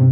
[0.00, 0.08] Jadi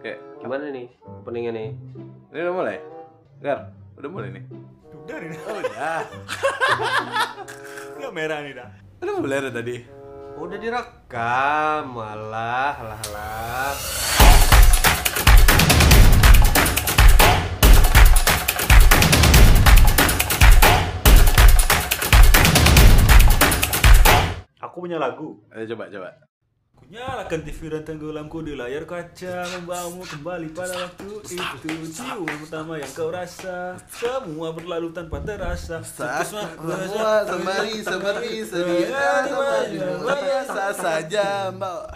[0.00, 0.88] kayak Gimana nih
[1.20, 1.68] openingnya nih?
[2.32, 2.80] ini udah mulai?
[3.44, 3.68] Gar,
[4.00, 4.44] udah mulai nih.
[5.04, 5.40] Udah nih.
[5.44, 6.00] Oh udah.
[8.00, 8.72] Udah merah nih dah.
[9.04, 9.84] Udah mulai ada tadi.
[10.40, 14.39] Udah direkam, malah, alah, alah.
[24.80, 25.36] Aku punya lagu.
[25.52, 26.08] Ayo coba coba.
[26.72, 32.80] Ku nyalakan TV dan tenggelamku di layar kaca Membawamu kembali pada waktu itu Cium pertama
[32.80, 41.92] yang kau rasa Semua berlalu tanpa terasa Saat Semua sembari sedia sembari biasa saja mbak.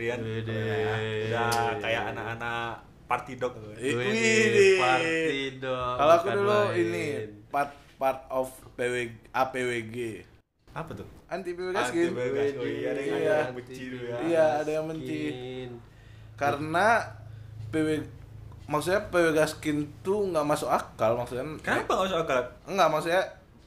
[0.00, 0.24] Rian.
[0.24, 5.96] Udah kayak anak-anak party dog Eh, Wih, party dong.
[6.00, 7.04] Kalau aku dulu ini
[7.52, 8.48] part part of
[8.80, 10.24] PW, APWG.
[10.74, 11.06] Apa tuh?
[11.26, 11.98] Anti PWG Anti.
[12.52, 13.30] Oh iya, ada yang- Iya.
[13.30, 14.16] ada yang benci ya.
[14.20, 15.20] Iya, ada yang benci.
[15.24, 15.70] Mungkin.
[16.34, 16.86] Karena
[17.70, 17.88] PW
[18.64, 21.46] maksudnya PWG skin tuh nggak masuk akal maksudnya.
[21.60, 22.40] Kenapa gak usah akal?
[22.66, 23.22] Enggak, maksudnya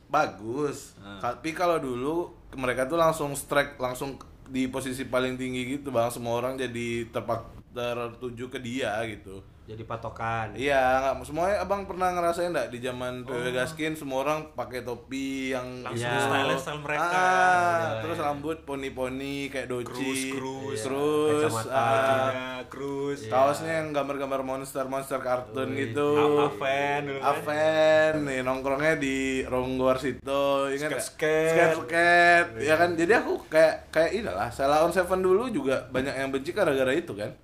[0.08, 0.95] bagus.
[0.97, 1.19] Hmm.
[1.19, 2.16] Tapi kalau dulu
[2.53, 6.08] mereka tuh langsung strike langsung di posisi paling tinggi gitu, Bang.
[6.08, 9.44] Semua orang jadi terpak tertuju ke dia gitu.
[9.67, 10.55] Jadi patokan.
[10.55, 10.79] Iya,
[11.11, 15.83] nggak semuanya abang pernah ngerasain nggak di zaman PW Gaskin semua orang pakai topi yang
[15.83, 16.23] Langsung Iya.
[16.23, 17.03] style-style mereka.
[17.03, 18.25] Ah, Iya, terus iya.
[18.25, 19.91] rambut poni-poni kayak doji,
[20.31, 20.79] Krus, krus.
[20.81, 21.75] terus Kacamata.
[21.75, 23.29] ah, Bajunya, Cruz, Iya.
[23.29, 26.09] kaosnya yang gambar-gambar monster-monster kartun Wih, gitu.
[26.15, 27.27] A- Aven dulu kan.
[27.29, 31.03] Aven, nih nongkrongnya di Ronggor situ, ingat nggak?
[31.03, 31.75] Sket-sket.
[31.75, 32.95] Sket-sket, ya kan.
[32.95, 37.11] Jadi aku kayak kayak inilah, Salah on Seven dulu juga banyak yang benci gara-gara itu
[37.11, 37.35] kan.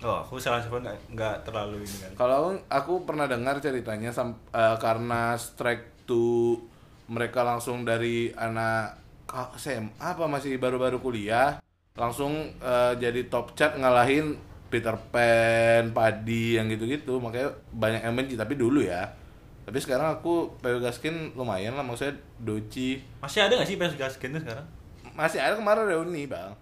[0.00, 2.10] Oh, aku salah siapa nggak terlalu ini kan.
[2.16, 6.56] Kalau aku, aku pernah dengar ceritanya sam- eh, karena strike to
[7.06, 8.96] mereka langsung dari anak
[9.54, 11.60] SMA apa masih baru-baru kuliah
[11.94, 14.40] langsung eh, jadi top chat ngalahin
[14.70, 19.04] Peter Pan, Padi yang gitu-gitu makanya banyak yang benci tapi dulu ya.
[19.60, 24.16] Tapi sekarang aku PW Gaskin lumayan lah maksudnya Doci Masih ada nggak sih PS Gas
[24.16, 24.64] Skin tuh sekarang?
[25.10, 26.54] masih ada kemarin reuni bang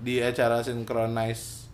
[0.00, 1.70] di acara synchronize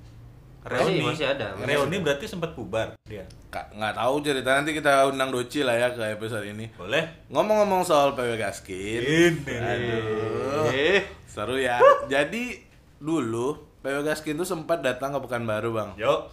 [0.68, 1.56] Masih, masih ada.
[1.58, 3.24] Reuni berarti sempat bubar dia.
[3.48, 6.68] Kak, nggak tahu cerita nanti kita undang Doci lah ya ke episode ini.
[6.74, 7.24] Boleh?
[7.28, 9.54] Ngomong-ngomong soal PW Gaskin, Ini.
[9.56, 11.80] aduh, Eh, seru ya.
[12.06, 12.60] Jadi
[12.96, 15.90] dulu PW Gaskin tuh sempat datang ke Pekanbaru bang.
[15.96, 16.28] Yo.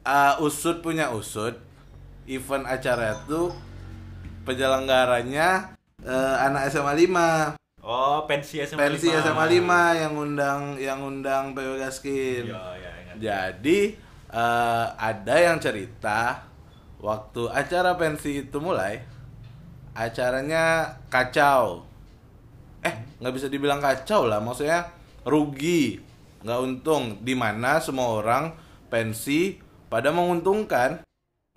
[0.00, 1.58] Uh, usut punya usut,
[2.24, 3.50] event acara itu
[4.44, 9.24] penyelenggaranya uh, anak SMA 5 Oh, pensi SMA pensi 5.
[9.24, 9.64] SMA 5
[9.98, 12.44] yang undang yang undang PW Gaskin.
[12.46, 12.99] Iya, iya, ingat.
[13.20, 13.78] Jadi
[14.26, 16.42] eh, ada yang cerita
[16.98, 19.00] waktu acara pensi itu mulai,
[19.92, 20.64] acaranya
[21.06, 21.84] kacau.
[22.80, 24.88] Eh, nggak bisa dibilang kacau lah, maksudnya
[25.22, 26.00] rugi,
[26.40, 27.20] nggak untung.
[27.20, 28.56] Di mana semua orang
[28.88, 31.04] pensi pada menguntungkan.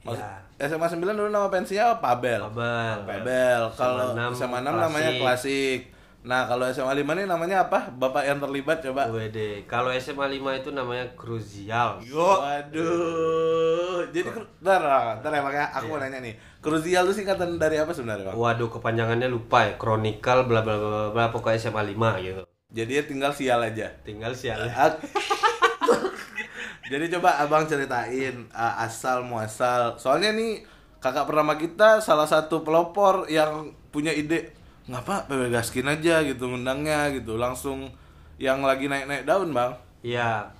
[0.03, 0.43] Maksud- Ya.
[0.63, 2.15] SMA 9 dulu nama pensinya apa?
[2.15, 2.39] Pabel.
[2.39, 2.97] Abel.
[3.03, 3.61] Pabel.
[3.73, 4.79] Kalau SMA SMA 6 klasik.
[4.79, 5.79] namanya klasik.
[6.23, 7.91] Nah, kalau SMA 5 ini namanya apa?
[7.91, 9.11] Bapak yang terlibat coba.
[9.11, 9.67] WD.
[9.67, 11.99] Kalau SMA 5 itu namanya krusial.
[11.99, 12.39] Yo.
[12.39, 14.07] Waduh.
[14.07, 14.31] Jadi
[14.63, 14.79] ntar,
[15.19, 16.31] ntar ya makanya aku mau nanya nih.
[16.63, 18.39] Krusial itu singkatan dari apa sebenarnya, Bang?
[18.39, 19.75] Waduh, kepanjangannya lupa ya.
[19.75, 22.43] Kronikal bla bla bla bla, pokoknya SMA 5 gitu.
[22.71, 23.91] Jadi ya tinggal sial aja.
[24.07, 24.63] Tinggal sial.
[24.71, 25.03] Ak-
[26.91, 29.99] Jadi coba Abang ceritain uh, asal muasal.
[29.99, 30.63] Soalnya nih
[30.99, 37.07] kakak pertama kita salah satu pelopor yang punya ide ngapa PW Gaskin aja gitu ngundangnya
[37.15, 37.87] gitu langsung
[38.41, 39.77] yang lagi naik-naik daun, Bang.
[40.03, 40.51] Iya.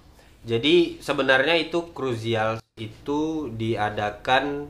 [0.43, 4.67] Jadi sebenarnya itu krusial itu diadakan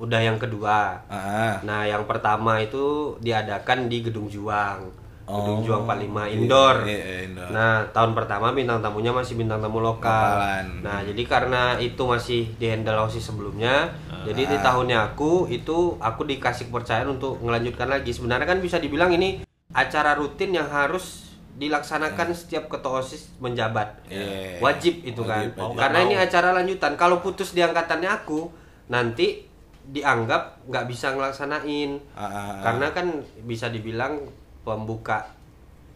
[0.00, 1.04] udah yang kedua.
[1.06, 1.60] Ah.
[1.62, 4.88] Nah, yang pertama itu diadakan di Gedung Juang.
[5.22, 6.76] Gedung Oh, Juang 45 iya, indoor.
[6.82, 7.48] iya, iya, indoor.
[7.54, 10.34] Nah, tahun pertama bintang tamunya masih bintang tamu lokal.
[10.34, 10.66] Lokalan.
[10.82, 13.94] Nah, jadi karena itu masih di handle OSIS sebelumnya,
[14.26, 18.14] jadi di tahunnya aku itu aku dikasih kepercayaan untuk melanjutkan lagi.
[18.14, 24.08] Sebenarnya kan bisa dibilang ini acara rutin yang harus dilaksanakan setiap ketua OSIS menjabat.
[24.08, 24.58] Iya.
[24.62, 25.52] Wajib itu kan.
[25.52, 25.78] Wajib, wajib.
[25.78, 26.92] Karena ini acara lanjutan.
[26.96, 28.48] Kalau putus di angkatannya aku,
[28.88, 29.44] nanti
[29.82, 32.00] dianggap nggak bisa ngelaksanain.
[32.16, 32.60] Ah, ah, ah.
[32.64, 33.06] Karena kan
[33.44, 34.22] bisa dibilang
[34.62, 35.28] pembuka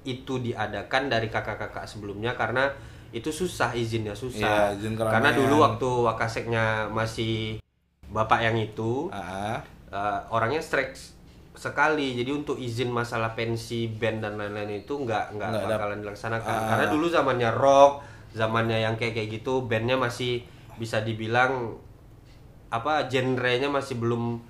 [0.06, 2.70] itu diadakan dari kakak-kakak sebelumnya karena
[3.11, 4.75] itu susah izinnya susah.
[4.75, 7.58] Iya, izin karena dulu waktu wakaseknya masih
[8.08, 9.58] bapak yang itu Ah.
[9.87, 10.94] eh, orangnya strike
[11.53, 12.12] sekali.
[12.14, 16.44] Jadi untuk izin masalah pensi band dan lain-lain itu nggak nggak bakalan dilaksanakan.
[16.47, 16.69] Ah.
[16.69, 20.44] Karena dulu zamannya rock, zamannya yang kayak kayak gitu, bandnya masih
[20.75, 21.81] bisa dibilang
[22.69, 24.43] apa genrenya masih belum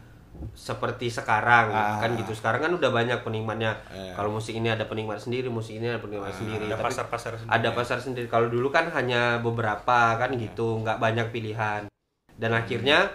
[0.52, 1.96] seperti sekarang Ah.
[1.96, 4.12] kan gitu sekarang kan udah banyak penikmatnya Iya.
[4.12, 7.52] kalau musik ini ada penikmat sendiri musik ini ada penikmat sendiri Ada Tapi pasar-pasar sendiri.
[7.54, 11.88] ada pasar sendiri kalau dulu kan hanya beberapa kan gitu nggak banyak pilihan
[12.34, 13.08] dan akhirnya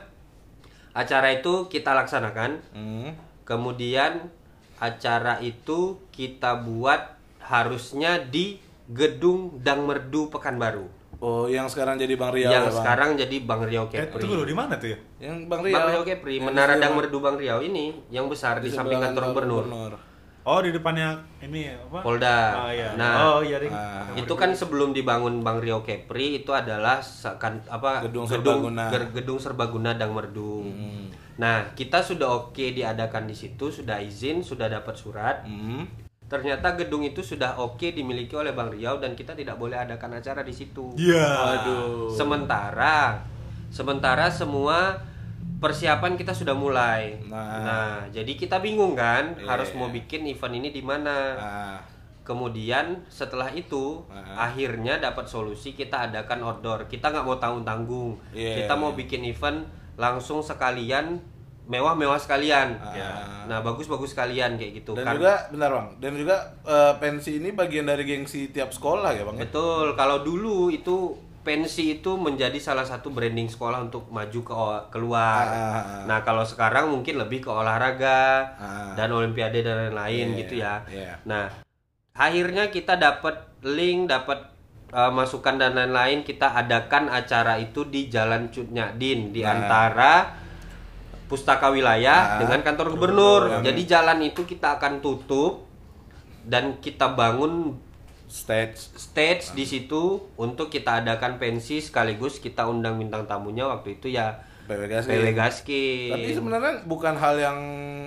[0.93, 3.15] acara itu kita laksanakan Hmm.
[3.43, 4.27] kemudian
[4.77, 5.79] acara itu
[6.09, 8.57] kita buat harusnya di
[8.88, 12.81] gedung Dang Merdu Pekanbaru Oh, yang sekarang jadi Bang Riau yang ya, Bang?
[12.81, 14.97] sekarang jadi Bang Riau Eh, Kepri tunggu dulu di mana tuh ya?
[15.21, 15.75] Yang Bang Riau.
[15.75, 18.97] Bang Riau Kepri Yang Menara di- Dang Merdu Bang Riau ini yang besar di, samping
[18.97, 19.65] sebelah kantor gubernur
[20.41, 22.01] Oh, di depannya ini apa?
[22.01, 22.65] Polda.
[22.65, 22.97] Oh iya.
[22.97, 23.61] Nah, oh iya.
[23.69, 24.09] Ah.
[24.17, 26.97] itu kan sebelum dibangun Bang Riau Kepri itu adalah
[27.38, 28.83] kan apa Gedung gedung Serbaguna.
[29.13, 30.65] gedung Serbaguna Dang Merdu.
[30.65, 31.13] Hmm.
[31.38, 35.45] Nah, kita sudah oke diadakan di situ, sudah izin, sudah dapat surat.
[35.45, 35.85] Hmm.
[36.25, 40.41] Ternyata gedung itu sudah oke dimiliki oleh Bang Riau dan kita tidak boleh adakan acara
[40.41, 40.89] di situ.
[40.97, 41.27] Iya.
[41.38, 42.09] Waduh.
[42.09, 43.21] Sementara
[43.69, 45.10] sementara semua
[45.61, 47.21] persiapan kita sudah mulai.
[47.29, 48.09] Nah.
[48.09, 49.77] jadi kita bingung kan Iya, harus iya.
[49.77, 51.17] mau bikin event ini di mana.
[51.37, 51.77] Ah.
[52.21, 54.49] Kemudian setelah itu Ah.
[54.49, 56.89] akhirnya dapat solusi kita adakan outdoor.
[56.89, 58.11] Kita nggak mau tanggung tanggung.
[58.33, 58.99] Iya, kita mau iya.
[59.05, 59.61] bikin event
[59.95, 61.21] langsung sekalian
[61.69, 62.81] mewah-mewah sekalian.
[62.81, 63.45] Ah.
[63.45, 64.97] Nah bagus-bagus sekalian kayak gitu.
[64.97, 66.35] Dan Kan- juga bentar Bang, dan juga
[66.65, 69.45] eh, pensi ini bagian dari gengsi tiap sekolah ya Bang ya?
[69.45, 74.53] Betul, kalau dulu itu pensi itu menjadi salah satu branding sekolah untuk maju ke
[74.89, 75.45] keluar.
[75.45, 76.03] Ah, ah, ah.
[76.05, 78.93] Nah, kalau sekarang mungkin lebih ke olahraga Ah.
[78.93, 80.73] dan olimpiade dan lain-lain Iya, gitu ya.
[80.88, 81.13] iya.
[81.25, 81.49] Nah,
[82.13, 84.53] akhirnya kita dapat link, dapat
[84.91, 89.51] uh, masukan dan lain-lain, kita adakan acara itu di Jalan Cut Nyadin di Nah.
[89.51, 90.13] antara
[91.25, 93.41] Pustaka Wilayah Nah, dengan kantor gubernur.
[93.63, 95.63] Jadi jalan itu kita akan tutup
[96.43, 97.79] dan kita bangun
[98.31, 98.79] Stage.
[98.95, 104.39] stage di situ untuk kita adakan pensi sekaligus kita undang bintang tamunya waktu itu ya
[104.71, 105.11] PW Gaskin.
[105.11, 105.85] PW Gaski.
[106.15, 107.59] Tapi sebenarnya bukan hal yang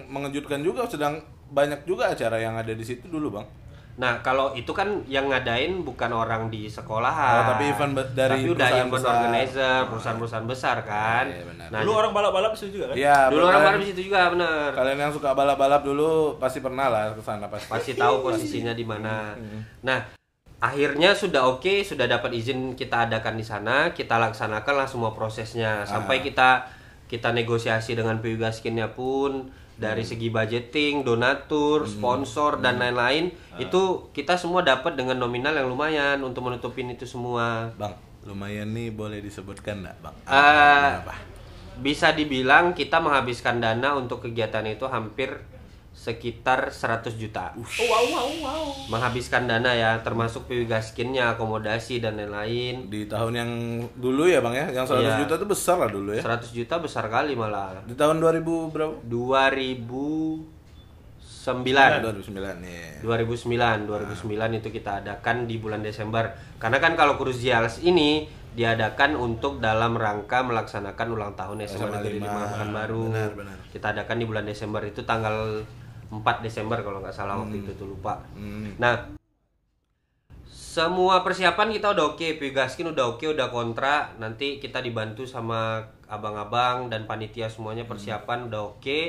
[0.09, 1.21] mengejutkan juga, sedang
[1.53, 3.47] banyak juga acara yang ada di situ dulu Bang.
[3.95, 8.43] Nah kalau itu kan yang ngadain bukan orang di sekolahan, Oh, tapi event be- dari
[8.43, 9.13] tapi udah perusahaan event besar.
[9.15, 11.25] organizer, perusahaan-perusahaan besar kan.
[11.25, 11.67] Iya, benar.
[11.69, 12.97] Nah Dulu orang balap-balap itu juga kan?
[12.97, 13.19] Iya.
[13.31, 14.69] dulu orang di situ juga bener.
[14.73, 17.71] Kalian yang suka balap-balap dulu pasti pernah lah ke sana pasti.
[17.71, 19.31] Pasti tahu posisinya di mana.
[19.33, 19.63] Hmm.
[19.81, 19.99] Nah
[20.59, 26.19] akhirnya sudah oke, sudah dapat izin kita adakan di sana, kita laksanakanlah semua prosesnya sampai
[26.19, 26.23] Ah.
[26.25, 26.49] kita
[27.05, 30.11] kita negosiasi dengan PU Gaskinnya pun dari Hmm.
[30.11, 33.59] segi budgeting, donatur, sponsor dan lain-lain Ah.
[33.59, 37.75] itu kita semua dapat dengan nominal yang lumayan untuk menutupin itu semua.
[37.75, 40.15] Bang, lumayan nih boleh disebutkan nggak Bang?
[40.25, 41.15] Eh, Apa?
[41.75, 45.43] bisa dibilang kita menghabiskan dana untuk kegiatan itu hampir
[45.95, 47.55] sekitar 100 juta.
[47.55, 48.65] Oh, wow, wow, wow.
[48.91, 52.91] Menghabiskan dana ya, termasuk PW Gaskinnya, akomodasi dan lain-lain.
[52.91, 53.51] Di tahun yang
[53.95, 55.23] dulu ya Bang ya, yang 100 Iya.
[55.23, 56.21] juta itu besar lah dulu ya.
[56.21, 57.79] 100 juta besar kali malah.
[57.87, 58.99] Di tahun 2000 berapa?
[59.07, 62.03] 2009.
[62.03, 63.07] 2009 nih.
[63.07, 66.35] 2009, 2009 itu kita adakan di bulan Desember.
[66.59, 72.23] Karena kan kalau Crucials ini diadakan untuk dalam rangka melaksanakan ulang tahun SMA Negeri 5
[72.23, 72.41] lima.
[72.51, 73.03] Pekanbaru.
[73.11, 73.57] Benar, benar.
[73.71, 75.63] Kita adakan di bulan Desember itu tanggal
[76.11, 78.21] 4 Desember kalau nggak salah waktu itu tuh lupa.
[78.37, 78.75] Hmm.
[78.77, 79.15] Nah,
[80.75, 84.19] semua persiapan kita udah oke, Pigaskin udah oke, udah kontrak.
[84.19, 89.01] Nanti kita dibantu sama abang-abang dan panitia semuanya persiapan udah oke.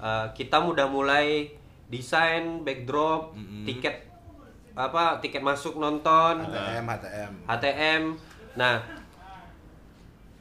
[0.00, 1.52] Eh, kita udah mulai
[1.88, 3.32] desain backdrop,
[3.66, 4.06] tiket
[4.78, 7.32] apa tiket masuk nonton, HTM, HTM.
[7.44, 8.02] HTM.
[8.54, 8.80] Nah,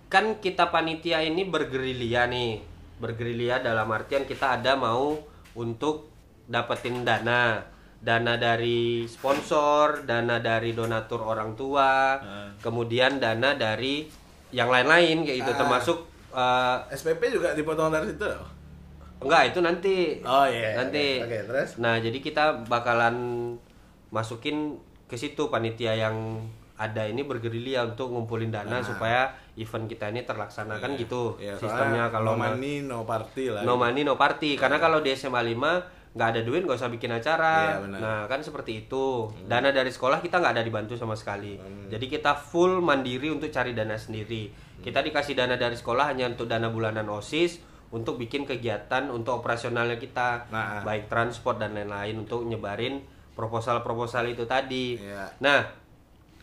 [0.08, 2.60] kan kita panitia ini bergerilya nih.
[3.00, 5.18] Bergerilya dalam artian kita ada mau
[5.54, 6.10] untuk
[6.46, 7.62] dapetin dana.
[8.00, 12.16] Dana dari sponsor, dana dari donatur orang tua,
[12.58, 14.08] kemudian dana dari
[14.50, 15.60] yang lain-lain kayak gitu Ah.
[15.60, 15.98] termasuk
[16.30, 18.48] eh, SPP juga dipotong dari situ loh.
[19.20, 19.98] enggak itu nanti.
[20.24, 20.80] Oh iya.
[20.80, 21.20] Nanti.
[21.20, 21.76] Oke, terus?
[21.76, 23.16] Nah, jadi kita bakalan
[24.10, 26.40] masukin ke situ panitia yang
[26.80, 32.08] ada ini bergerilya untuk ngumpulin dana supaya event kita ini terlaksanakan gitu Iya, sistemnya.
[32.08, 33.68] Kalau no money no party lah.
[33.68, 34.56] no money no party.
[34.56, 37.76] Karena kalau di SMA 5 nggak ada duit nggak usah bikin acara.
[37.76, 38.00] Iya, benar.
[38.00, 39.28] nah kan seperti itu.
[39.44, 41.60] Dana dari sekolah kita nggak ada dibantu sama sekali.
[41.92, 44.48] Jadi kita full mandiri untuk cari dana sendiri.
[44.80, 47.60] Kita dikasih dana dari sekolah hanya untuk dana bulanan osis
[47.92, 50.48] untuk bikin kegiatan untuk operasionalnya kita.
[50.48, 50.82] Nah.
[50.88, 53.04] baik transport dan lain-lain untuk nyebarin
[53.36, 55.00] proposal-proposal itu tadi.
[55.00, 55.32] Iya.
[55.40, 55.64] nah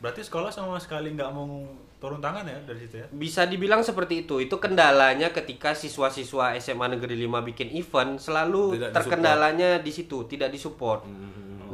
[0.06, 1.66] Berarti sekolah sama sekali nggak mau
[1.98, 3.06] turun tangan ya dari situ ya?
[3.10, 4.38] bisa dibilang seperti itu.
[4.38, 10.54] Itu kendalanya ketika siswa-siswa SMA Negeri 5 bikin event selalu Tidak terkendalanya di situ, tidak
[10.54, 11.02] disupport.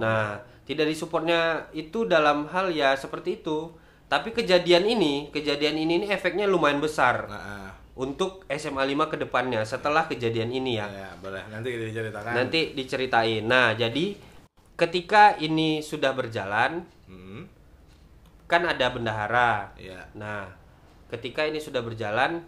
[0.01, 3.69] Nah, tidak disupportnya itu dalam hal ya seperti itu.
[4.09, 7.29] Tapi kejadian ini, kejadian ini, ini efeknya lumayan besar.
[7.29, 7.71] Nah, ah.
[8.01, 10.89] untuk SMA 5 ke depannya setelah kejadian ini ya.
[10.89, 11.45] Ya, boleh.
[11.53, 12.33] Nanti diceritakan.
[12.33, 13.45] Nanti diceritain.
[13.45, 14.17] Nah, jadi
[14.81, 17.45] ketika ini sudah berjalan, Hmm.
[18.53, 19.73] Kan ada bendahara.
[19.81, 20.05] Iya.
[20.13, 20.45] Nah,
[21.09, 22.45] ketika ini sudah berjalan,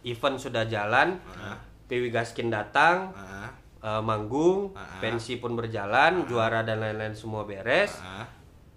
[0.00, 1.60] event sudah jalan, Ah.
[1.84, 3.52] PW Gaskin datang, Ah.
[3.78, 4.96] eh, manggung, Ah.
[4.96, 8.00] pensi pun berjalan, juara dan lain-lain semua beres.
[8.00, 8.24] Ah.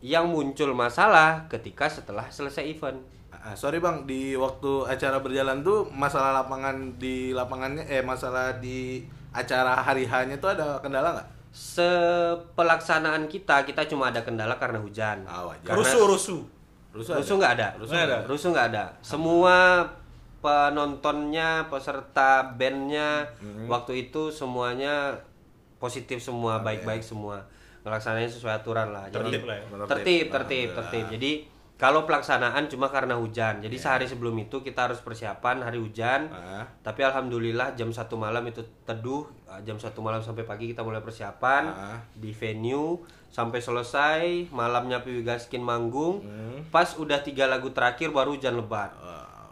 [0.03, 3.00] Yang muncul masalah ketika setelah selesai event.
[3.32, 9.05] Ah, sorry bang, di waktu acara berjalan tuh masalah lapangan di lapangannya, eh masalah di
[9.32, 11.29] acara hari hanya tuh ada kendala nggak?
[11.55, 15.24] Sepelaksanaan kita, kita cuma ada kendala karena hujan.
[15.24, 15.72] Ah, wajar.
[15.72, 16.41] Karena- Rusuh, rusuh.
[16.96, 17.68] Rusuh, Rusuh nggak ada.
[17.75, 18.18] Rusuh Nggak ada.
[18.25, 18.84] Rusuh nggak ada.
[19.02, 19.56] Semua
[20.40, 23.68] penontonnya, peserta bandnya Hmm.
[23.68, 25.18] waktu itu semuanya
[25.75, 27.44] positif semua, baik-baik semua.
[27.84, 29.06] Ngelaksanain sesuai aturan lah.
[29.08, 29.64] Jadi Tertib lah ya.
[29.66, 29.86] Tertib.
[29.86, 30.75] tertib, tertib, Alhamdulillah.
[30.80, 31.06] tertib.
[31.12, 31.32] Jadi
[31.75, 33.60] kalau pelaksanaan cuma karena hujan.
[33.60, 36.32] Jadi sehari sebelum itu kita harus persiapan hari hujan.
[36.32, 36.64] Ah.
[36.80, 39.28] Tapi alhamdulillah jam satu malam itu teduh.
[39.62, 42.00] Jam satu malam sampai pagi kita mulai persiapan Ah.
[42.12, 43.04] di venue
[43.36, 46.24] sampai selesai malamnya Piwi Gaskin manggung.
[46.24, 46.63] Hmm.
[46.72, 48.96] Pas udah tiga lagu terakhir baru hujan lebat.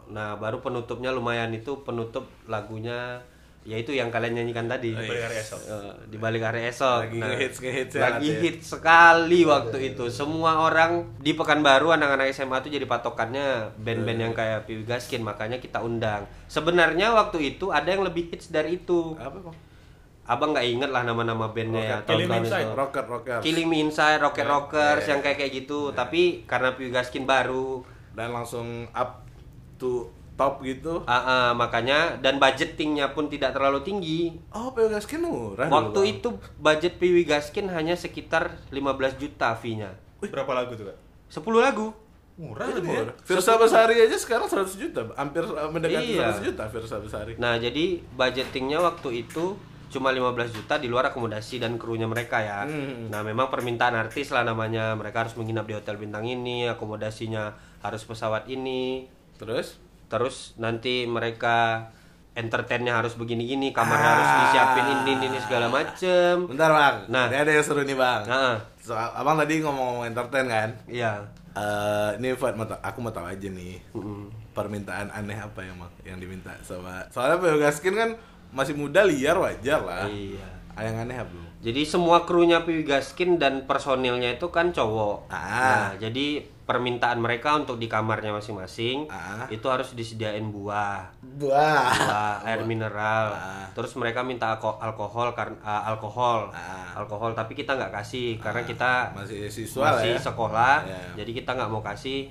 [0.08, 3.20] Nah baru penutupnya lumayan itu penutup lagunya
[3.64, 4.92] yaitu yang kalian nyanyikan tadi.
[4.92, 5.24] Oh, iya.
[5.24, 5.60] Esok.
[6.04, 7.08] Di balik hari esok.
[7.08, 8.40] Lagi ngehits- ngehits ya, lagi ya.
[8.40, 10.04] hit sekali waktu itu.
[10.12, 14.24] Semua orang di Pekanbaru anak-anak SMA tuh jadi patokannya band-band Iya.
[14.28, 16.28] yang kayak Piwi Gaskin, makanya kita undang.
[16.44, 19.16] Sebenarnya waktu itu ada yang lebih hits dari itu.
[19.16, 19.56] Apa bang?
[20.24, 22.08] Abang nggak inget lah nama-nama bandnya ya Rocket.
[22.08, 22.64] Killing tahun-tahun Inside.
[22.64, 22.72] itu.
[22.74, 23.38] Rocker, rocker.
[23.40, 25.80] Killing Me Inside, Rocket Rockers yang kayak kayak gitu.
[25.90, 29.26] Tapi karena Piwi Gaskin baru, Dan langsung up
[29.74, 31.02] to top gitu.
[31.04, 34.20] ah, ah, makanya dan budgetingnya pun tidak terlalu tinggi.
[34.48, 35.66] Oh, PO Gaskin murah.
[35.66, 38.80] Waktu itu budget Piwi Gaskin hanya sekitar 15
[39.14, 39.94] juta fee-nya.
[40.20, 40.96] Berapa lagu tuh, Kak?
[41.28, 41.92] 10 lagu.
[42.34, 42.82] Murah Itu ya.
[42.82, 43.14] murah.
[43.20, 46.34] Firsa Besari aja sekarang 100 juta, hampir uh, mendekati Iya.
[46.34, 47.34] 100 juta Firsa Besari.
[47.36, 49.54] Nah, jadi budgetingnya waktu itu
[49.94, 52.66] cuma 15 juta di luar akomodasi dan krunya mereka ya.
[52.66, 53.06] Hmm.
[53.08, 54.92] Nah, memang permintaan artis lah namanya.
[54.92, 59.06] Mereka harus menginap di hotel bintang ini, akomodasinya harus pesawat ini.
[59.38, 59.78] Terus?
[60.10, 61.88] Terus nanti mereka
[62.34, 64.14] entertainnya harus begini-gini, kamarnya Ah.
[64.18, 66.50] harus disiapin ini ini segala macem.
[66.50, 67.30] Bentar bang, Nah.
[67.30, 68.26] ini ada yang seru nih bang.
[68.26, 70.70] Nah, Soal, abang tadi ngomong-ngomong entertain kan?
[70.84, 71.22] iya.
[71.54, 74.26] Eh, ini Fat, aku mau tahu aja nih Mm-mm.
[74.50, 78.10] permintaan aneh apa yang yang diminta sama soalnya PO Gaskin kan
[78.54, 80.06] masih muda liar wajar lah.
[80.06, 80.46] Iya.
[80.72, 81.38] Ah, Yang aneh apa?
[81.60, 85.26] Jadi semua krunya Piwi Gaskin dan personilnya itu kan cowok.
[85.28, 85.40] Ah.
[85.88, 89.44] Nah, jadi permintaan mereka untuk di kamarnya masing-masing Ah.
[89.48, 91.08] itu harus disediain buah,
[91.38, 91.88] Wah.
[91.92, 93.26] buah air mineral.
[93.30, 93.64] Ah.
[93.70, 96.92] Terus mereka minta alko- alkohol karena alkohol, Ah.
[96.94, 100.20] alkohol tapi kita nggak kasih karena kita Masih siswa masih ya.
[100.20, 100.76] sekolah.
[100.84, 101.00] Iya.
[101.16, 102.28] Jadi kita nggak mau kasih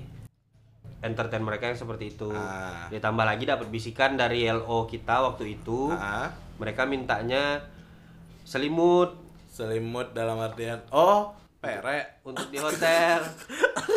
[1.04, 2.32] entertain mereka yang seperti itu.
[2.32, 2.88] Ah.
[2.88, 5.92] Ditambah lagi dapat bisikan dari LO kita waktu itu.
[5.92, 6.32] Ah.
[6.58, 7.60] Mereka mintanya
[8.48, 11.30] selimut Selimut dalam artian oh
[11.62, 12.26] pere.
[12.26, 13.22] untuk di hotel.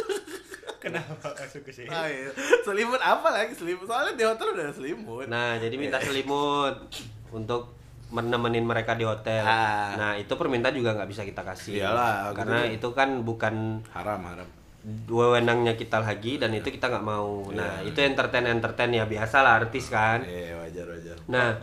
[0.84, 1.88] Kenapa masuk ke sini?
[1.88, 2.28] Ah, iya.
[2.60, 3.88] Selimut apa lagi selimut?
[3.88, 5.26] Soalnya di hotel udah ada selimut.
[5.32, 6.92] Nah, jadi minta selimut
[7.32, 7.72] untuk
[8.12, 9.48] menemenin mereka di hotel.
[9.48, 9.96] Ah.
[9.96, 11.80] Nah, itu permintaan juga nggak bisa kita kasih.
[11.80, 12.76] Iyalah, karena gitu.
[12.76, 14.48] itu kan bukan Haram haram.
[14.86, 17.50] Wewenangnya kita lagi dan itu kita nggak mau.
[17.50, 20.22] Nah, itu entertain entertain ya biasa lah artis kan.
[20.22, 21.16] Iya wajar wajar.
[21.26, 21.58] Nah,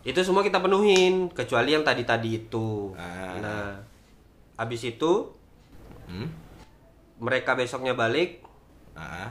[0.00, 2.96] itu semua kita penuhin kecuali yang tadi tadi itu.
[2.96, 3.36] Ah.
[3.38, 3.66] Nah,
[4.56, 5.36] habis itu
[6.08, 6.24] Hmm?
[7.20, 8.40] mereka besoknya balik,
[8.96, 9.28] Ah.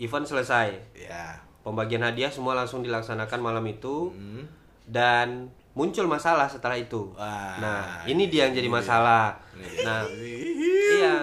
[0.00, 0.72] event selesai.
[0.96, 1.44] Ya.
[1.60, 4.12] Pembagian hadiah semua langsung dilaksanakan malam itu.
[4.12, 4.44] Hmm.
[4.86, 7.10] dan muncul masalah setelah itu.
[7.18, 9.34] Wah, nah, ini dia yang jadi masalah.
[9.50, 9.82] Dia.
[9.82, 10.06] Nah,
[10.96, 11.14] iya,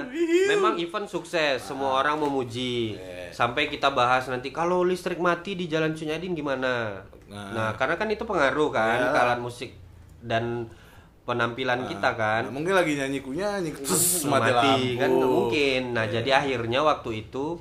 [0.49, 2.93] memang event sukses, semua orang memuji.
[2.95, 3.33] Iya.
[3.33, 7.01] Sampai kita bahas nanti kalau listrik mati di Jalan Cunyadin gimana.
[7.27, 7.49] Nah.
[7.49, 9.09] Nah, karena kan itu pengaruh kan Iya.
[9.09, 9.71] ke alat musik
[10.21, 10.69] dan
[11.23, 12.45] penampilan kita kan.
[12.47, 14.99] Nah, mungkin lagi nyanyi kunya nyanyi terus mati, mati, lampu.
[15.01, 15.81] kan mungkin.
[15.95, 16.19] Nah, Iya.
[16.19, 17.57] jadi akhirnya waktu itu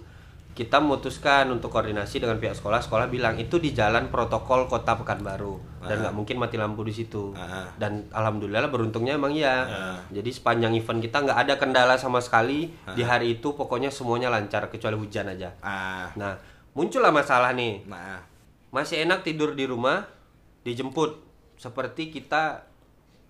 [0.52, 2.84] kita memutuskan untuk koordinasi dengan pihak sekolah.
[2.84, 7.32] Sekolah bilang itu di jalan protokol Kota Pekanbaru dan nggak mungkin mati lampu di situ.
[7.32, 7.72] Ah.
[7.80, 9.64] Dan alhamdulillah beruntungnya emang iya.
[9.64, 9.98] Ah.
[10.12, 13.56] Jadi sepanjang event kita nggak ada kendala sama sekali di hari itu.
[13.56, 15.56] Pokoknya semuanya lancar kecuali hujan aja.
[15.64, 16.12] Ah.
[16.20, 16.36] Nah,
[16.76, 17.88] muncullah masalah nih.
[17.88, 18.20] Nah.
[18.72, 20.08] Masih enak tidur di rumah,
[20.64, 21.20] dijemput
[21.60, 22.72] seperti kita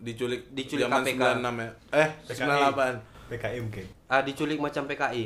[0.03, 1.23] Diculik Diculik KPK.
[1.39, 1.71] 96 ya.
[1.95, 3.12] Eh, 98.
[3.33, 3.87] PKI mungkin.
[4.07, 5.25] ah, diculik macam PKI.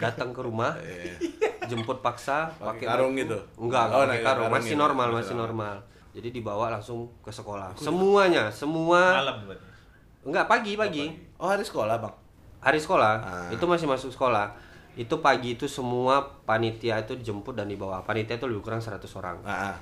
[0.00, 1.20] Datang ke rumah, Iya.
[1.64, 3.36] jemput paksa Pakai karung gitu?
[3.56, 4.48] Enggak, Oh, enggak nah, pakai iya, karung.
[4.48, 4.80] karung Masih gitu.
[4.80, 5.76] normal, Masih masih normal.
[6.14, 7.74] Jadi dibawa langsung ke sekolah.
[7.74, 9.36] Semuanya, semua Malam
[10.24, 11.04] enggak pagi, pagi.
[11.36, 12.14] Oh, hari sekolah, Bang.
[12.64, 13.14] Hari sekolah.
[13.20, 13.48] Ah.
[13.52, 14.56] Itu masih masuk sekolah.
[14.94, 18.00] Itu pagi itu semua panitia itu dijemput dan dibawa.
[18.00, 19.36] Panitia itu lebih kurang 100 orang.
[19.44, 19.74] Ah.
[19.74, 19.76] ah.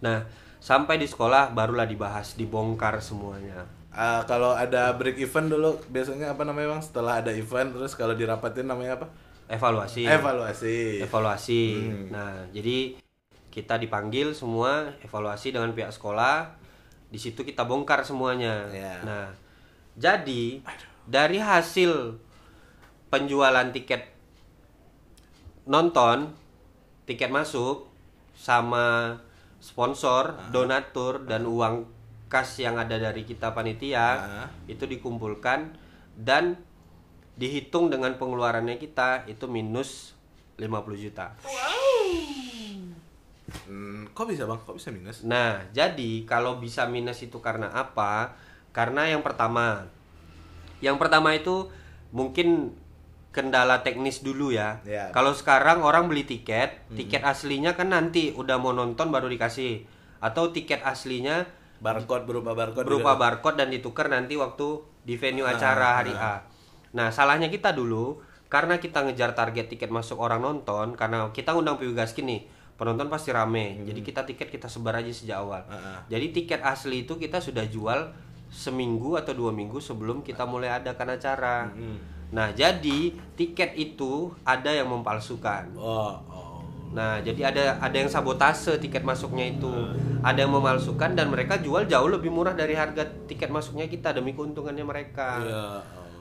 [0.00, 0.24] Nah,
[0.56, 3.66] sampai di sekolah barulah dibahas, dibongkar semuanya.
[3.94, 6.82] Ah, kalau ada break event dulu biasanya apa namanya bang?
[6.82, 9.06] Setelah ada event terus kalau dirapatin namanya apa?
[9.46, 10.02] Evaluasi.
[10.02, 11.04] Evaluasi.
[11.04, 11.64] evaluasi.
[11.78, 12.06] Hmm.
[12.10, 12.98] Nah, jadi
[13.54, 16.58] kita dipanggil semua evaluasi dengan pihak sekolah.
[17.06, 18.66] Di situ kita bongkar semuanya.
[18.74, 18.98] Ya.
[19.06, 19.26] Nah,
[19.94, 20.58] jadi
[21.06, 22.18] dari hasil
[23.14, 24.10] penjualan tiket
[25.70, 26.34] nonton,
[27.06, 27.86] tiket masuk
[28.34, 29.16] sama
[29.62, 30.50] sponsor, Ah.
[30.50, 31.86] donatur dan uang
[32.28, 34.48] kas yang ada dari kita panitia Ah.
[34.66, 35.76] itu dikumpulkan
[36.18, 36.58] dan
[37.34, 40.14] dihitung dengan pengeluarannya kita itu minus
[40.58, 41.34] 50 juta.
[43.68, 44.60] Hmm, kok bisa bang?
[44.62, 45.22] Kok bisa minus?
[45.26, 48.34] Nah, jadi kalau bisa minus itu karena apa?
[48.74, 49.86] Karena yang pertama,
[50.80, 51.68] yang pertama itu
[52.10, 52.74] mungkin
[53.34, 54.78] kendala teknis dulu ya.
[54.86, 55.10] Ya.
[55.10, 59.82] Kalau sekarang orang beli tiket, tiket aslinya kan nanti udah mau nonton baru dikasih,
[60.22, 61.42] atau tiket aslinya
[61.82, 62.86] Barcode berupa barcode.
[62.86, 63.22] berupa juga.
[63.22, 66.44] barcode dan ditukar nanti waktu di venue acara hari A.
[66.94, 71.76] Nah, salahnya kita dulu karena kita ngejar target tiket masuk orang nonton karena kita undang
[71.76, 72.46] Piwigaski nih.
[72.74, 73.86] Penonton pasti rame.
[73.86, 75.62] Jadi kita tiket kita sebar aja sejak awal.
[75.70, 75.98] Heeh.
[76.10, 78.10] Jadi tiket asli itu kita sudah jual
[78.50, 81.70] seminggu atau dua minggu sebelum kita mulai adakan acara.
[82.34, 85.70] Nah, jadi tiket itu ada yang mempalsukan.
[85.78, 86.53] Oh, oh.
[86.94, 89.70] Nah, jadi ada ada yang sabotase tiket masuknya itu.
[90.22, 94.32] Ada yang memalsukan dan mereka jual jauh lebih murah dari harga tiket masuknya kita demi
[94.32, 95.42] keuntungannya mereka.
[95.42, 95.66] Iya.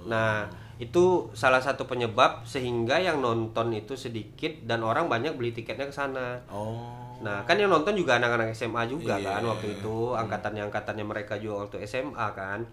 [0.09, 0.49] Nah,
[0.81, 5.95] itu salah satu penyebab sehingga yang nonton itu sedikit dan orang banyak beli tiketnya ke
[5.95, 6.41] sana.
[6.49, 7.13] Oh.
[7.21, 9.39] Nah, kan yang nonton juga anak-anak SMA juga Iya.
[9.39, 12.65] kan waktu itu, angkatannya angkatannya mereka juga waktu SMA kan.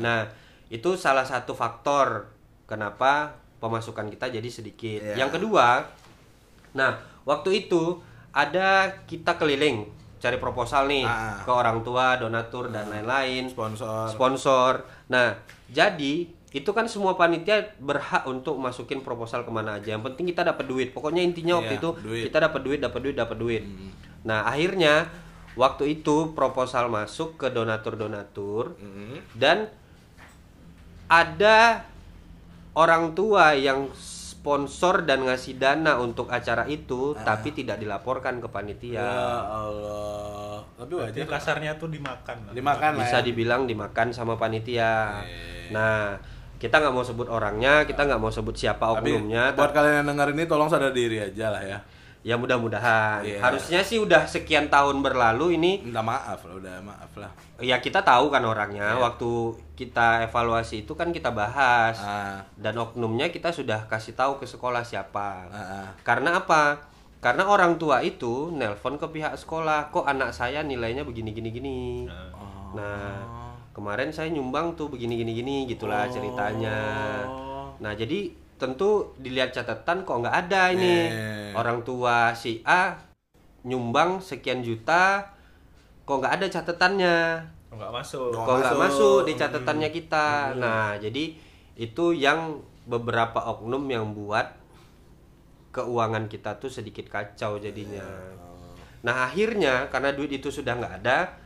[0.00, 0.24] Nah,
[0.70, 2.30] itu salah satu faktor
[2.64, 5.00] kenapa pemasukan kita jadi sedikit.
[5.02, 5.26] Iya.
[5.26, 5.82] Yang kedua,
[6.78, 6.94] nah,
[7.24, 7.98] waktu itu
[8.30, 8.70] ada
[9.04, 11.42] kita keliling cari proposal nih Ah.
[11.42, 14.06] ke orang tua, donatur dan lain-lain Sponsor.
[14.08, 14.72] sponsor.
[15.08, 15.34] Nah,
[15.68, 19.92] jadi itu kan semua panitia berhak untuk masukin proposal ke mana aja.
[19.92, 20.88] Yang penting kita dapat duit.
[20.90, 22.22] Pokoknya intinya waktu Iya, itu duit.
[22.26, 23.62] kita dapat duit, dapat duit, dapat duit.
[24.24, 25.06] Nah, akhirnya
[25.54, 29.16] waktu itu proposal masuk ke donatur-donatur Mm.
[29.34, 29.68] dan
[31.06, 31.84] ada
[32.72, 33.88] orang tua yang
[34.48, 38.96] sponsor dan ngasih dana untuk acara itu tapi tidak dilaporkan ke panitia.
[38.96, 40.64] Ya Allah.
[40.80, 41.36] Tapi Jadi wajar.
[41.36, 42.48] kasarnya tuh dimakan.
[42.48, 42.52] lah.
[42.56, 43.00] Dimakan lah.
[43.04, 43.24] bisa ya.
[43.28, 45.20] dibilang dimakan sama panitia.
[45.20, 45.76] Oke.
[45.76, 46.16] Nah,
[46.56, 49.52] kita nggak mau sebut orangnya, kita nggak mau sebut siapa oknumnya.
[49.52, 51.78] buat kalian yang denger ini tolong sadar diri aja lah ya.
[52.28, 53.24] Ya mudah-mudahan.
[53.24, 53.40] Iya.
[53.40, 57.32] Harusnya sih udah sekian tahun berlalu ini Minta maaf lah, udah maaf lah.
[57.56, 58.92] ya kita tahu kan orangnya.
[58.92, 59.00] Iya.
[59.00, 59.30] Waktu
[59.72, 61.96] kita evaluasi itu kan kita bahas.
[61.96, 65.48] Ah, Dan oknumnya kita sudah kasih tahu ke sekolah siapa.
[65.48, 65.86] ah, ah.
[66.04, 66.84] Karena apa?
[67.24, 71.80] Karena orang tua itu nelpon ke pihak sekolah, kok anak saya nilainya begini gini gini.
[72.06, 72.76] Oh.
[72.76, 73.24] Nah,
[73.72, 76.76] kemarin saya nyumbang tuh begini gini gini gitulah ceritanya.
[77.24, 77.72] Oh.
[77.80, 80.94] Nah, jadi tentu dilihat catatan kok nggak ada ini.
[81.08, 81.50] Eh.
[81.54, 82.98] Orang tua si A
[83.62, 85.34] nyumbang sekian juta
[86.02, 87.16] kok nggak ada catatannya.
[87.70, 88.34] Nggak masuk.
[88.34, 88.82] Kok nggak masuk.
[88.82, 90.28] masuk di catatannya kita.
[90.58, 91.38] Nah, jadi
[91.78, 92.58] itu yang
[92.90, 94.50] beberapa oknum yang buat
[95.70, 98.02] keuangan kita tuh sedikit kacau jadinya.
[99.06, 101.38] Nah, akhirnya karena duit itu sudah nggak ada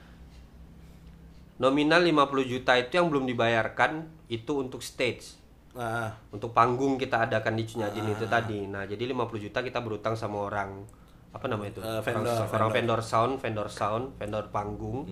[1.61, 5.42] nominal 50 juta itu yang belum dibayarkan itu untuk stage
[5.73, 8.67] Ah, untuk panggung kita adakan di Cunyadin itu tadi.
[8.67, 10.85] Nah, jadi 50 juta kita berutang sama orang
[11.31, 11.81] apa nama itu?
[11.81, 15.09] Eh, Orang- vendor, orang, vendor sound, vendor sound, vendor panggung.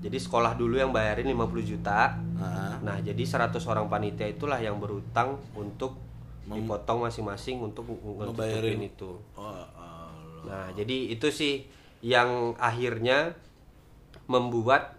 [0.00, 2.16] Jadi sekolah dulu yang bayarin 50 juta.
[2.34, 2.76] ah.
[2.80, 5.96] Nah, jadi 100 orang panitia itulah yang berutang untuk
[6.46, 8.80] dipotong masing-masing untuk nge- Ngebayarin.
[8.82, 9.16] itu.
[9.34, 10.12] Oh, Allah.
[10.44, 11.64] Nah, jadi itu sih
[12.00, 13.32] yang akhirnya
[14.26, 14.96] membuat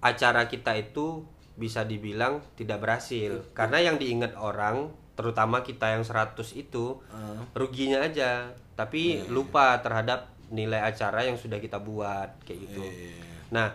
[0.00, 1.22] acara kita itu
[1.54, 3.44] bisa dibilang tidak berhasil.
[3.52, 7.36] Karena yang diingat orang, terutama kita yang 100 itu, Ah.
[7.52, 12.82] ruginya aja, tapi lupa terhadap nilai acara yang sudah kita buat kayak gitu.
[12.82, 13.24] Iya.
[13.50, 13.66] Nah,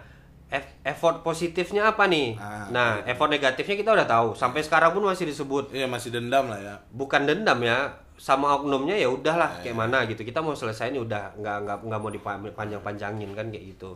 [0.48, 2.34] eff- effort positifnya apa nih?
[2.36, 4.34] Ah, nah, effort negatifnya kita udah tahu.
[4.34, 6.76] Sampai sekarang pun masih disebut Iya masih dendam lah ya.
[6.90, 11.38] bukan dendam ya sama oknumnya ya udahlah kayak mana gitu kita mau selesai ini udah
[11.38, 13.94] nggak nggak nggak mau dipanjang panjangin kan kayak gitu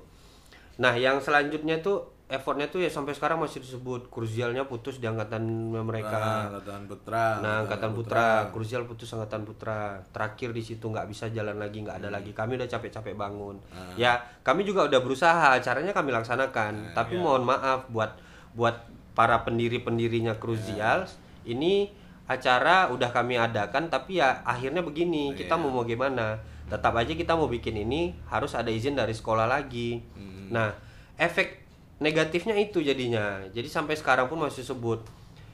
[0.78, 5.44] nah yang selanjutnya tuh effortnya tuh ya sampai sekarang masih disebut krusialnya putus di angkatan
[5.76, 7.26] Nah, mereka angkatan putra.
[7.44, 8.48] nah angkatan putra.
[8.56, 10.00] krusial putus angkatan putra.
[10.15, 12.32] Terakhir di situ nggak bisa jalan lagi nggak ada lagi.
[12.32, 13.60] Kami udah capek-capek bangun.
[14.00, 16.96] Ya kami juga udah berusaha acaranya kami laksanakan.
[16.96, 18.15] Tapi mohon maaf buat
[18.56, 21.04] buat para pendiri pendirinya krusial
[21.44, 21.91] ini
[22.32, 26.39] acara udah kami adakan tapi ya akhirnya begini kita mau mau gimana?
[26.72, 30.00] Tetap aja kita mau bikin ini harus ada izin dari sekolah lagi.
[30.48, 30.72] Nah
[31.20, 31.60] efek
[32.02, 33.46] negatifnya itu jadinya.
[33.54, 35.06] Jadi sampai sekarang pun masih sebut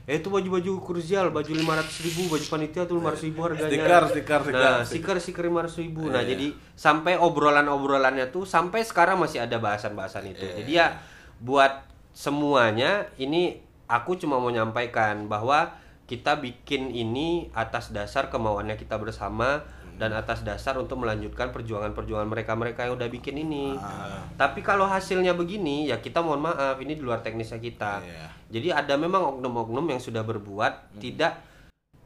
[0.08, 3.68] eh itu baju-baju krusial baju 500 ribu baju panitia tuh 500 ribu harganya.
[3.68, 4.56] Stiker, stiker, stiker.
[4.56, 6.08] nah stiker stiker 500 ribu.
[6.08, 6.32] Nah Iya.
[6.32, 6.48] jadi
[6.80, 10.48] sampai obrolan-obrolannya tuh sampai sekarang masih ada bahasan-bahasan itu.
[10.48, 10.96] Jadi ya
[11.44, 11.84] buat
[12.16, 13.60] semuanya ini
[13.92, 15.76] aku cuma mau nyampaikan bahwa
[16.08, 22.86] kita bikin ini atas dasar kemauannya kita bersama dan atas dasar untuk melanjutkan perjuangan-perjuangan mereka-mereka
[22.86, 23.74] yang udah bikin ini.
[24.38, 28.06] Tapi kalau hasilnya begini ya kita mohon maaf ini di luar teknisnya kita.
[28.06, 28.26] Iya.
[28.48, 31.42] Jadi ada memang oknum-oknum yang sudah berbuat tidak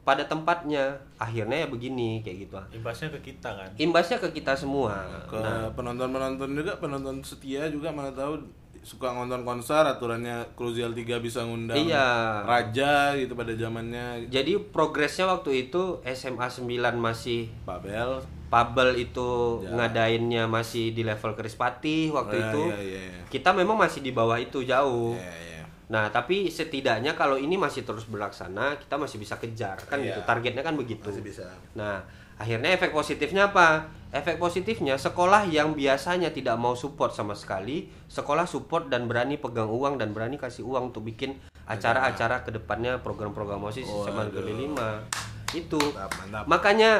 [0.02, 0.98] pada tempatnya.
[1.20, 2.56] Akhirnya ya begini kayak gitu.
[2.80, 3.68] Imbasnya ke kita kan.
[3.76, 5.04] Imbasnya ke kita semua.
[5.30, 8.40] ke Nah, penonton-penonton juga penonton setia juga mana tahu
[8.82, 12.42] suka nonton konser aturannya Crucial 3 bisa ngundang Iya.
[12.42, 19.70] raja gitu pada zamannya jadi progresnya waktu itu SMA 9 masih Babel Pabel itu Ya.
[19.72, 22.62] ngadainnya masih di level Krispati waktu Iya, itu.
[22.66, 23.22] iya, iya, iya.
[23.24, 25.16] Kita memang masih di bawah itu jauh.
[25.16, 25.62] Iya, iya.
[25.88, 30.12] Nah, tapi setidaknya kalau ini masih terus berlaksana, kita masih bisa kejar kan Iya.
[30.12, 30.20] gitu.
[30.28, 31.08] Targetnya kan begitu.
[31.08, 31.48] Masih bisa.
[31.72, 32.04] Nah,
[32.42, 33.86] akhirnya efek positifnya apa?
[34.12, 39.72] Efek positifnya sekolah yang biasanya tidak mau support sama sekali, sekolah support dan berani pegang
[39.72, 45.56] uang dan berani kasih uang untuk bikin acara-acara ke depannya program-program OSIS SMA Negeri 5.
[45.56, 45.80] Itu.
[45.80, 46.44] Mantap, mantap.
[46.44, 46.90] Makanya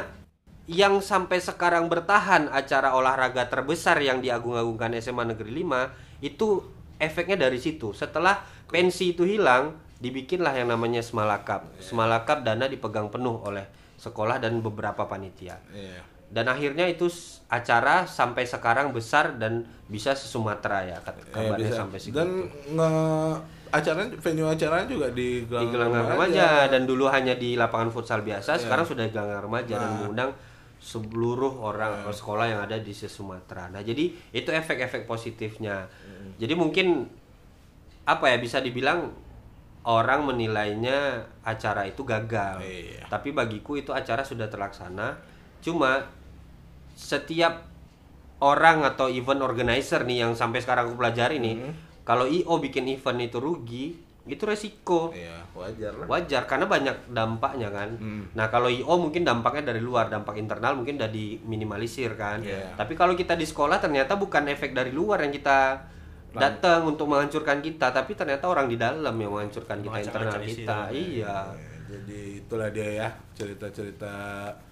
[0.70, 6.64] yang sampai sekarang bertahan acara olahraga terbesar yang diagung-agungkan SMA Negeri 5 itu
[6.96, 7.92] efeknya dari situ.
[7.92, 8.40] Setelah
[8.72, 11.68] pensi itu hilang, dibikinlah yang namanya Semalakap.
[11.76, 15.62] Semalakap dana dipegang penuh oleh sekolah dan beberapa panitia.
[15.70, 16.02] Iya.
[16.32, 17.06] Dan akhirnya itu
[17.46, 21.78] acara sampai sekarang besar dan bisa se Sumatera ya Eh, kabarnya bisa.
[21.86, 22.16] sampai segitu.
[22.18, 22.28] Dan
[22.72, 22.90] nge
[23.72, 28.60] acara venue acaranya juga di di gelanggang remaja dan dulu hanya di lapangan futsal biasa
[28.60, 30.30] sekarang sudah di gelanggang remaja dan mengundang
[30.76, 33.70] seluruh orang atau sekolah yang ada di Sumatera.
[33.70, 35.86] Nah, jadi itu efek-efek positifnya.
[36.36, 37.06] Jadi mungkin
[38.02, 39.14] apa ya bisa dibilang
[39.82, 42.62] orang menilainya acara itu gagal.
[42.62, 43.06] Iya.
[43.10, 45.18] Tapi bagiku itu acara sudah terlaksana.
[45.62, 46.06] Cuma
[46.94, 47.66] setiap
[48.42, 51.56] orang atau event organizer nih yang sampai sekarang aku pelajari nih,
[52.02, 55.10] kalau IO bikin event itu rugi, itu resiko.
[55.10, 56.06] Iya, wajar lah.
[56.06, 57.90] Wajar karena banyak dampaknya kan.
[57.98, 58.22] Hmm.
[58.38, 62.38] Nah, kalau IO mungkin dampaknya dari luar, dampak internal mungkin udah diminimalisir kan.
[62.38, 62.78] Iya.
[62.78, 65.90] Tapi kalau kita di sekolah ternyata bukan efek dari luar yang kita
[66.32, 70.76] datang untuk menghancurkan kita, tapi ternyata orang di dalam yang menghancurkan kita internal kita.
[70.88, 70.92] dalam.
[70.92, 71.36] Iya.
[71.92, 74.14] Jadi itulah dia ya cerita-cerita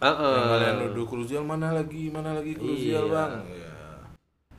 [0.01, 0.35] Heeh.
[0.41, 3.13] yang kalian nuduh krusial mana lagi mana lagi krusial Iya.
[3.13, 3.33] bang.
[3.45, 3.73] Iya.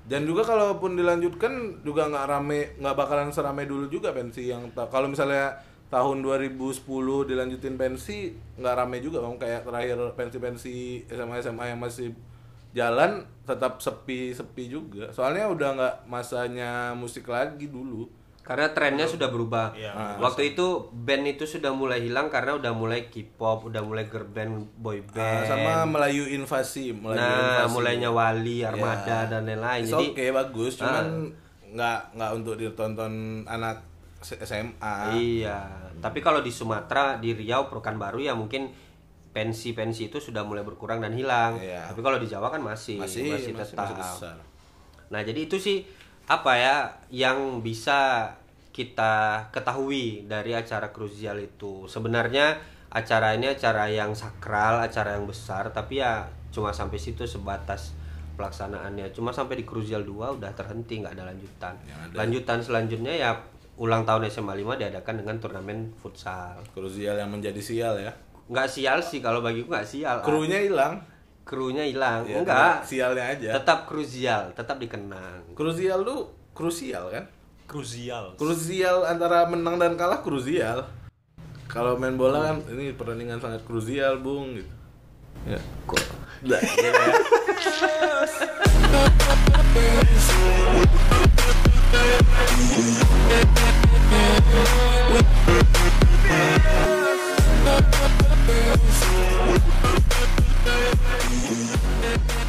[0.05, 5.09] Dan juga kalaupun dilanjutkan juga nggak rame nggak bakalan serame dulu juga pensi yang kalau
[5.09, 5.57] misalnya
[5.89, 6.85] tahun 2010
[7.25, 10.75] dilanjutin pensi nggak rame juga bang kayak terakhir pensi-pensi
[11.09, 12.13] SMA SMA yang masih
[12.71, 18.07] jalan tetap sepi-sepi juga soalnya udah nggak masanya musik lagi dulu
[18.41, 19.69] Karena trennya sudah berubah.
[19.71, 20.17] Iya.
[20.17, 24.65] Waktu itu band itu sudah mulai hilang karena udah mulai K-pop, udah mulai girl band,
[24.75, 25.45] boy Ah, band.
[25.45, 27.69] sama Melayu invasi Melayu nah, invasi.
[27.69, 28.73] mulainya Wali, Ya.
[28.73, 29.85] Armada dan lain-lain.
[29.85, 31.69] Jadi oke bagus, cuman Ah.
[31.69, 33.13] nggak nggak untuk ditonton
[33.45, 33.77] anak
[34.21, 34.95] SMA.
[35.13, 35.59] Iya,
[35.97, 38.73] tapi kalau di Sumatera, di Riau, Pekanbaru ya mungkin
[39.31, 41.55] pensi-pensi itu sudah mulai berkurang dan hilang.
[41.59, 41.87] Iya.
[41.87, 43.87] Tapi kalau di Jawa kan masih Masih masih, tetap.
[43.87, 44.35] masih besar.
[45.11, 45.83] Nah, jadi itu sih
[46.27, 46.75] apa ya
[47.11, 48.31] yang bisa
[48.71, 51.87] kita ketahui dari acara krusial itu.
[51.91, 52.59] Sebenarnya
[52.91, 57.95] acara ini acara yang sakral, acara yang besar, tapi ya cuma sampai situ sebatas
[58.35, 59.11] pelaksanaannya.
[59.11, 61.75] Cuma sampai di krusial 2 udah terhenti, nggak ada lanjutan.
[61.83, 62.15] Ada.
[62.15, 63.31] Lanjutan selanjutnya ya
[63.79, 66.59] ulang tahun SMA 5 diadakan dengan turnamen futsal.
[66.71, 68.11] Krusial yang menjadi sial ya.
[68.51, 70.19] Nggak sial sih kalau bagiku nggak sial.
[70.19, 70.99] Krunya hilang.
[71.47, 72.27] Krunya hilang.
[72.27, 72.83] Ya, Enggak.
[72.83, 73.49] Sialnya aja.
[73.55, 75.55] Tetap krusial, tetap dikenang.
[75.55, 77.25] Krusial tuh krusial kan?
[77.63, 78.35] Krusial.
[78.35, 80.83] Krusial antara menang dan kalah krusial.
[81.71, 84.67] Kalau main bola kan ini pertandingan sangat krusial, Bung gitu.
[85.47, 85.59] Ya.
[85.87, 86.03] Kok.
[86.43, 86.91] Nah, ya.
[98.47, 98.77] We'll
[102.17, 102.40] be.